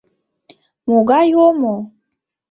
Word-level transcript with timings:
Могай 0.89 1.27
омо! 1.45 1.75